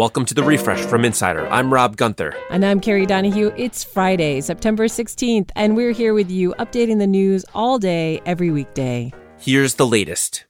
[0.00, 1.46] Welcome to the refresh from Insider.
[1.48, 2.34] I'm Rob Gunther.
[2.48, 3.52] And I'm Kerry Donahue.
[3.54, 8.50] It's Friday, September 16th, and we're here with you updating the news all day, every
[8.50, 9.12] weekday.
[9.38, 10.46] Here's the latest.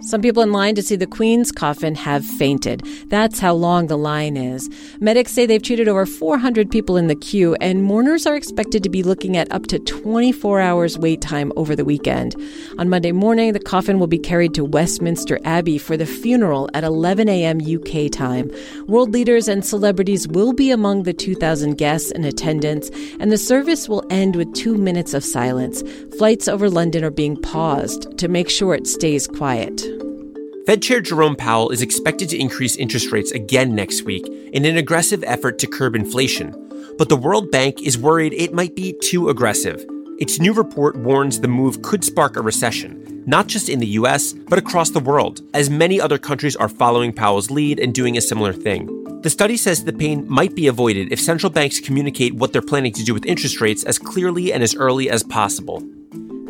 [0.00, 2.86] Some people in line to see the Queen's coffin have fainted.
[3.08, 4.70] That's how long the line is.
[5.00, 8.88] Medics say they've treated over 400 people in the queue, and mourners are expected to
[8.88, 12.36] be looking at up to 24 hours wait time over the weekend.
[12.78, 16.84] On Monday morning, the coffin will be carried to Westminster Abbey for the funeral at
[16.84, 17.58] 11 a.m.
[17.58, 18.52] UK time.
[18.86, 23.88] World leaders and celebrities will be among the 2,000 guests in attendance, and the service
[23.88, 25.82] will end with two minutes of silence.
[26.18, 29.88] Flights over London are being paused to make sure it stays quiet.
[30.68, 34.76] Fed Chair Jerome Powell is expected to increase interest rates again next week in an
[34.76, 36.52] aggressive effort to curb inflation.
[36.98, 39.82] But the World Bank is worried it might be too aggressive.
[40.18, 44.34] Its new report warns the move could spark a recession, not just in the US,
[44.34, 48.20] but across the world, as many other countries are following Powell's lead and doing a
[48.20, 49.22] similar thing.
[49.22, 52.92] The study says the pain might be avoided if central banks communicate what they're planning
[52.92, 55.82] to do with interest rates as clearly and as early as possible.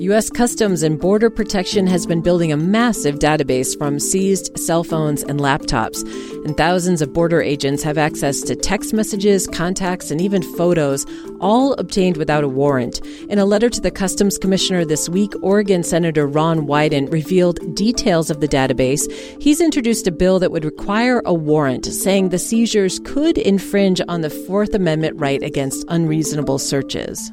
[0.00, 0.28] U.S.
[0.28, 5.40] Customs and Border Protection has been building a massive database from seized cell phones and
[5.40, 6.02] laptops,
[6.44, 11.06] and thousands of border agents have access to text messages, contacts, and even photos,
[11.40, 13.00] all obtained without a warrant.
[13.30, 18.28] In a letter to the Customs Commissioner this week, Oregon Senator Ron Wyden revealed details
[18.28, 19.10] of the database.
[19.40, 24.20] He's introduced a bill that would require a warrant, saying the seizures could infringe on
[24.20, 27.32] the Fourth Amendment right against unreasonable searches.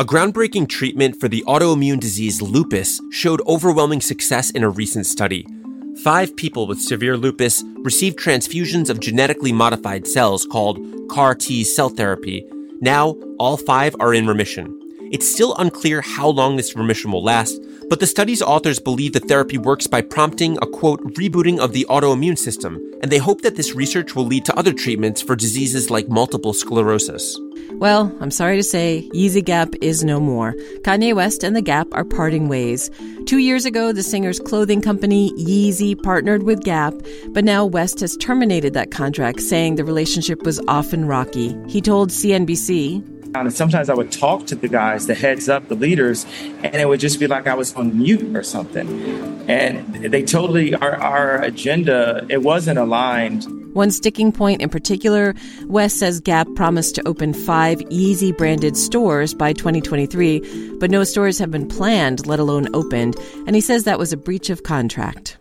[0.00, 5.46] A groundbreaking treatment for the autoimmune disease lupus showed overwhelming success in a recent study.
[6.02, 11.90] Five people with severe lupus received transfusions of genetically modified cells called CAR T cell
[11.90, 12.50] therapy.
[12.80, 14.74] Now, all five are in remission.
[15.12, 19.20] It's still unclear how long this remission will last, but the study's authors believe the
[19.20, 23.56] therapy works by prompting a quote, rebooting of the autoimmune system, and they hope that
[23.56, 27.38] this research will lead to other treatments for diseases like multiple sclerosis.
[27.74, 30.52] Well, I'm sorry to say, Yeezy Gap is no more.
[30.82, 32.90] Kanye West and The Gap are parting ways.
[33.26, 36.94] Two years ago, the singer's clothing company, Yeezy, partnered with Gap,
[37.28, 41.56] but now West has terminated that contract, saying the relationship was often rocky.
[41.68, 43.02] He told CNBC,
[43.34, 46.26] and sometimes I would talk to the guys, the heads up, the leaders,
[46.62, 48.88] and it would just be like I was on mute or something.
[49.48, 53.46] And they totally, our, our agenda, it wasn't aligned.
[53.72, 55.34] One sticking point in particular,
[55.66, 61.38] West says Gap promised to open five Yeezy branded stores by 2023, but no stores
[61.38, 63.16] have been planned, let alone opened,
[63.46, 65.36] and he says that was a breach of contract.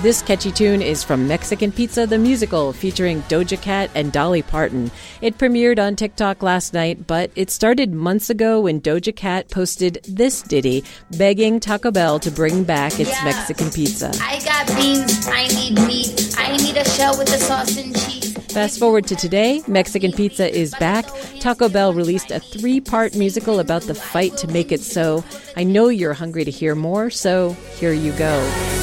[0.00, 4.92] This catchy tune is from Mexican Pizza the Musical, featuring Doja Cat and Dolly Parton.
[5.20, 9.98] It premiered on TikTok last night, but it started months ago when Doja Cat posted
[10.04, 10.84] this ditty
[11.16, 13.24] begging Taco Bell to bring back its yeah.
[13.24, 14.12] Mexican pizza.
[14.22, 18.38] I got beans, I need meat, I need a shell with the sauce and cheese.
[18.52, 21.06] Fast forward to today, Mexican Pizza is back.
[21.40, 25.24] Taco Bell released a three part musical about the fight to make it so.
[25.56, 28.77] I know you're hungry to hear more, so here you go.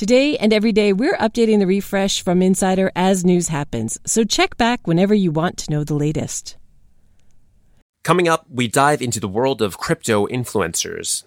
[0.00, 3.98] Today and every day, we're updating the refresh from Insider as news happens.
[4.06, 6.56] So check back whenever you want to know the latest.
[8.02, 11.24] Coming up, we dive into the world of crypto influencers.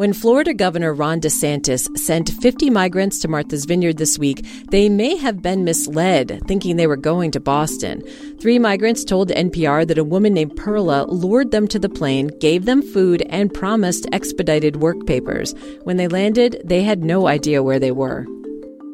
[0.00, 5.14] When Florida Governor Ron DeSantis sent 50 migrants to Martha's Vineyard this week, they may
[5.18, 8.02] have been misled, thinking they were going to Boston.
[8.40, 12.64] Three migrants told NPR that a woman named Perla lured them to the plane, gave
[12.64, 15.54] them food, and promised expedited work papers.
[15.82, 18.24] When they landed, they had no idea where they were.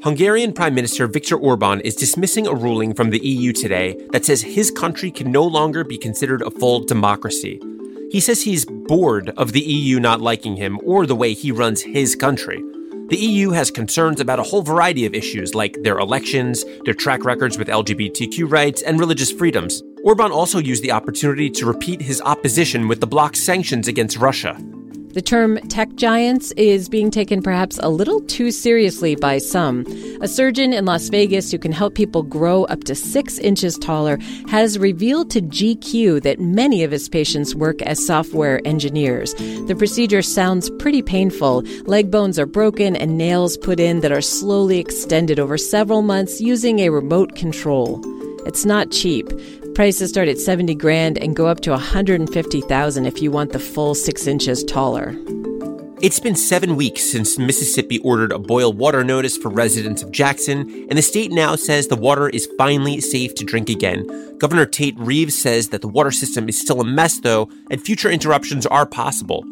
[0.02, 4.42] Hungarian Prime Minister Viktor Orban is dismissing a ruling from the EU today that says
[4.42, 7.60] his country can no longer be considered a full democracy.
[8.10, 11.82] He says he's bored of the EU not liking him or the way he runs
[11.82, 12.62] his country.
[13.08, 17.24] The EU has concerns about a whole variety of issues like their elections, their track
[17.24, 19.82] records with LGBTQ rights, and religious freedoms.
[20.04, 24.56] Orban also used the opportunity to repeat his opposition with the bloc's sanctions against Russia.
[25.16, 29.86] The term tech giants is being taken perhaps a little too seriously by some.
[30.20, 34.18] A surgeon in Las Vegas who can help people grow up to six inches taller
[34.50, 39.32] has revealed to GQ that many of his patients work as software engineers.
[39.66, 41.62] The procedure sounds pretty painful.
[41.86, 46.42] Leg bones are broken and nails put in that are slowly extended over several months
[46.42, 48.02] using a remote control.
[48.44, 49.32] It's not cheap
[49.76, 53.94] Prices start at 70 grand and go up to 150,000 if you want the full
[53.94, 55.14] 6 inches taller.
[56.00, 60.60] It's been seven weeks since Mississippi ordered a boil water notice for residents of Jackson,
[60.88, 64.06] and the state now says the water is finally safe to drink again.
[64.38, 68.10] Governor Tate Reeves says that the water system is still a mess, though, and future
[68.10, 69.44] interruptions are possible.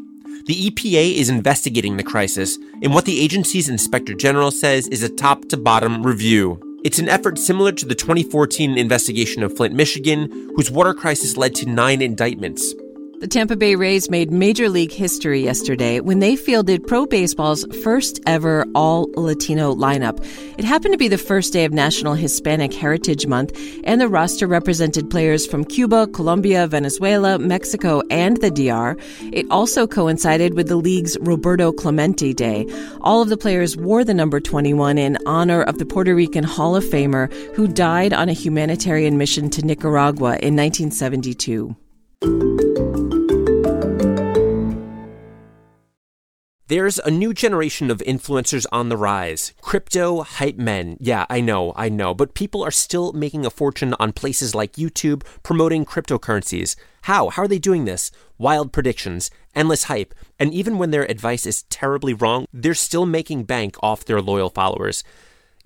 [0.47, 5.15] The EPA is investigating the crisis, and what the agency's inspector general says is a
[5.15, 6.64] top to bottom review.
[6.85, 11.55] It's an effort similar to the 2014 investigation of Flint, Michigan, whose water crisis led
[11.55, 12.75] to nine indictments.
[13.21, 18.21] The Tampa Bay Rays made Major League history yesterday when they fielded Pro Baseball's first
[18.27, 20.23] ever all Latino lineup.
[20.59, 24.47] It happened to be the first day of National Hispanic Heritage Month, and the roster
[24.47, 28.97] represented players from Cuba, Colombia, Venezuela, Mexico, and the DR.
[29.33, 32.67] It also coincided with the league's Roberto Clemente Day.
[33.01, 36.75] All of the players wore the number 21 in honor of the Puerto Rican Hall
[36.75, 42.74] of Famer who died on a humanitarian mission to Nicaragua in 1972.
[46.69, 49.53] There's a new generation of influencers on the rise.
[49.61, 50.97] Crypto hype men.
[50.99, 52.15] Yeah, I know, I know.
[52.15, 56.75] But people are still making a fortune on places like YouTube promoting cryptocurrencies.
[57.03, 57.29] How?
[57.29, 58.11] How are they doing this?
[58.39, 63.45] Wild predictions, endless hype, and even when their advice is terribly wrong, they're still making
[63.45, 65.05] bank off their loyal followers.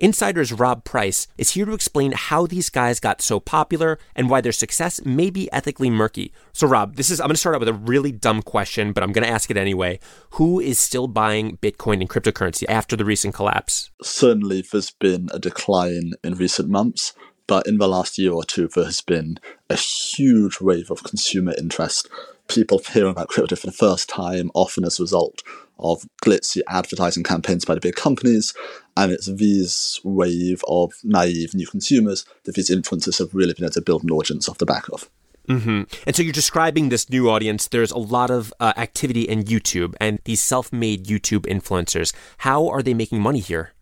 [0.00, 4.40] Insider's Rob Price is here to explain how these guys got so popular and why
[4.40, 6.32] their success may be ethically murky.
[6.52, 9.02] So, Rob, this is I'm going to start out with a really dumb question, but
[9.02, 9.98] I'm going to ask it anyway.
[10.32, 13.90] Who is still buying Bitcoin and cryptocurrency after the recent collapse?
[14.00, 17.12] Certainly, there's been a decline in recent months,
[17.48, 21.54] but in the last year or two, there has been a huge wave of consumer
[21.58, 22.08] interest.
[22.48, 25.42] People hearing about crypto for the first time, often as a result
[25.78, 28.54] of glitzy advertising campaigns by the big companies,
[28.96, 33.72] and it's these wave of naive new consumers that these influencers have really been able
[33.72, 35.08] to build an audience off the back of.
[35.48, 35.82] Mm-hmm.
[36.06, 37.68] And so you're describing this new audience.
[37.68, 42.12] There's a lot of uh, activity in YouTube and these self-made YouTube influencers.
[42.38, 43.72] How are they making money here?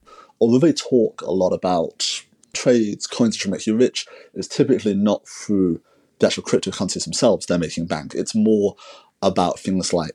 [0.41, 2.23] Although they talk a lot about
[2.53, 5.81] trades, coins that make you rich, it's typically not through
[6.19, 8.15] the actual cryptocurrencies themselves they're making bank.
[8.15, 8.77] It's more
[9.23, 10.15] about things like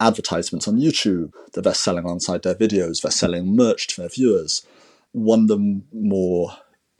[0.00, 4.66] advertisements on YouTube that they're selling alongside their videos, they're selling merch to their viewers.
[5.12, 6.52] One of the more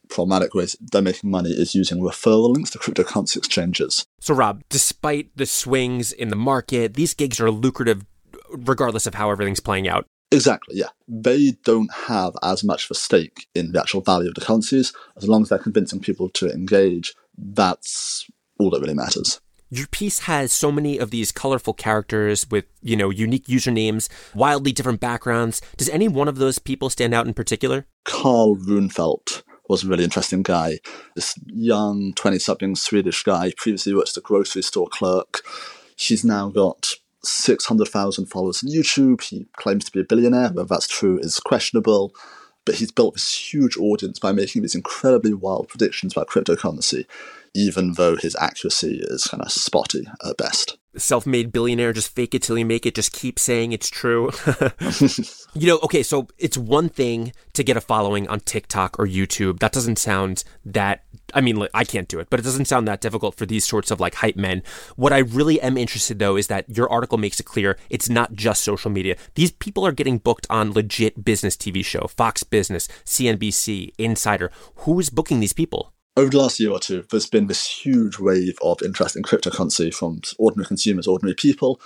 [0.09, 4.07] problematic ways they're making money is using referral links to cryptocurrency exchanges.
[4.21, 8.05] So, Rob, despite the swings in the market, these gigs are lucrative
[8.51, 10.07] regardless of how everything's playing out.
[10.33, 10.89] Exactly, yeah.
[11.07, 14.93] They don't have as much of a stake in the actual value of the currencies.
[15.17, 18.27] As long as they're convincing people to engage, that's
[18.59, 22.97] all that really matters your piece has so many of these colorful characters with, you
[22.97, 25.61] know, unique usernames, wildly different backgrounds.
[25.77, 27.87] Does any one of those people stand out in particular?
[28.05, 30.79] Carl Runefelt was a really interesting guy.
[31.17, 35.43] This young 20 something Swedish guy, previously worked as a grocery store clerk.
[35.97, 36.95] He's now got
[37.25, 39.23] 600,000 followers on YouTube.
[39.23, 40.51] He claims to be a billionaire.
[40.51, 42.15] Whether that's true is questionable.
[42.67, 47.07] But he's built this huge audience by making these incredibly wild predictions about cryptocurrency
[47.57, 50.77] even though his accuracy is kind of spotty at best.
[50.97, 54.31] Self made billionaire, just fake it till you make it, just keep saying it's true.
[55.55, 59.59] you know, okay, so it's one thing to get a following on TikTok or YouTube.
[59.61, 61.05] That doesn't sound that,
[61.35, 63.91] I mean, I can't do it, but it doesn't sound that difficult for these sorts
[63.91, 64.63] of like hype men.
[64.97, 68.35] What I really am interested though is that your article makes it clear it's not
[68.35, 69.17] just social media.
[69.35, 74.51] These people are getting booked on legit business TV show, Fox Business, CNBC, Insider.
[74.77, 75.93] Who is booking these people?
[76.17, 79.93] Over the last year or two, there's been this huge wave of interest in cryptocurrency
[79.93, 81.81] from ordinary consumers, ordinary people.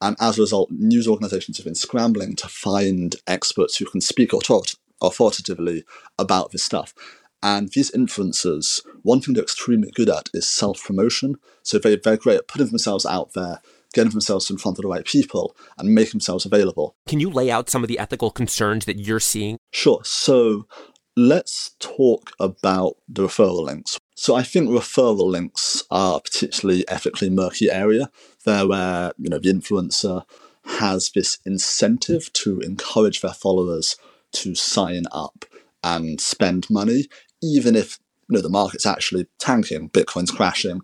[0.00, 4.32] And as a result, news organizations have been scrambling to find experts who can speak
[4.32, 4.66] or talk
[5.02, 5.84] authoritatively
[6.18, 6.94] about this stuff.
[7.42, 11.36] And these influencers, one thing they're extremely good at is self promotion.
[11.62, 13.60] So they, they're great at putting themselves out there,
[13.92, 16.96] getting themselves in front of the right people, and making themselves available.
[17.06, 19.58] Can you lay out some of the ethical concerns that you're seeing?
[19.72, 20.00] Sure.
[20.04, 20.66] So
[21.16, 23.98] let's talk about the referral links.
[24.16, 28.10] So I think referral links are a particularly ethically murky area.
[28.44, 30.24] There where, you know, the influencer
[30.64, 33.96] has this incentive to encourage their followers
[34.32, 35.44] to sign up
[35.82, 37.06] and spend money,
[37.42, 40.80] even if you know the market's actually tanking, Bitcoin's crashing.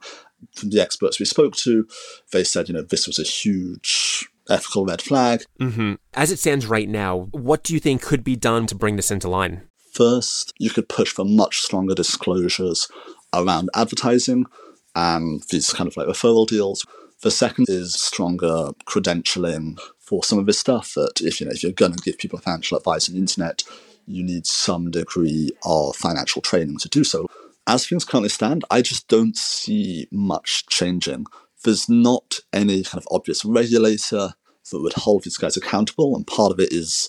[0.55, 1.87] From the experts we spoke to,
[2.33, 5.43] they said, you know, this was a huge ethical red flag.
[5.61, 5.95] Mm-hmm.
[6.15, 9.11] As it stands right now, what do you think could be done to bring this
[9.11, 9.63] into line?
[9.91, 12.89] First, you could push for much stronger disclosures
[13.35, 14.47] around advertising
[14.95, 16.87] and these kind of like referral deals.
[17.23, 21.63] The second is stronger credentialing for some of this stuff that if you know if
[21.63, 23.63] you're going to give people financial advice on the internet,
[24.07, 27.27] you need some degree of financial training to do so.
[27.67, 31.27] as things currently stand, I just don't see much changing.
[31.63, 34.35] There's not any kind of obvious regulator
[34.71, 37.09] that would hold these guys accountable, and part of it is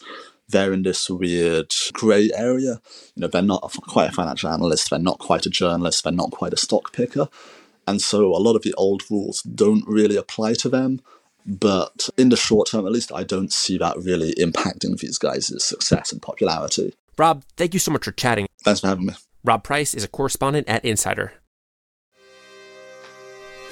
[0.51, 2.81] they're in this weird grey area.
[3.15, 6.31] You know, they're not quite a financial analyst, they're not quite a journalist, they're not
[6.31, 7.27] quite a stock picker.
[7.88, 11.01] And so a lot of the old rules don't really apply to them.
[11.46, 15.63] But in the short term, at least, I don't see that really impacting these guys'
[15.63, 16.93] success and popularity.
[17.17, 18.48] Rob, thank you so much for chatting.
[18.63, 19.15] Thanks for having me.
[19.43, 21.34] Rob Price is a correspondent at Insider.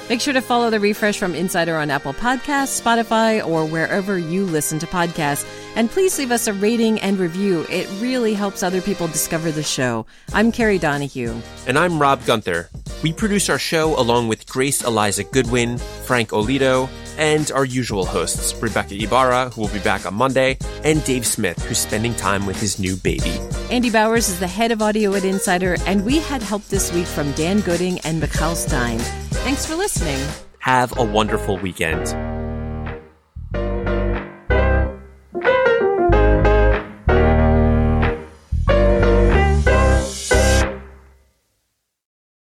[0.09, 4.43] Make sure to follow the refresh from Insider on Apple Podcasts, Spotify, or wherever you
[4.43, 5.45] listen to podcasts.
[5.79, 7.65] And please leave us a rating and review.
[7.69, 10.05] It really helps other people discover the show.
[10.33, 11.33] I'm Kerry Donahue.
[11.67, 12.69] And I'm Rob Gunther.
[13.01, 18.53] We produce our show along with Grace Eliza Goodwin, Frank Olito, and our usual hosts,
[18.61, 22.59] Rebecca Ibarra, who will be back on Monday, and Dave Smith, who's spending time with
[22.59, 23.39] his new baby.
[23.71, 27.07] Andy Bowers is the head of audio at Insider, and we had help this week
[27.07, 28.99] from Dan Gooding and Mikhail Stein.
[29.45, 30.19] Thanks for listening.
[30.57, 32.13] Have a wonderful weekend.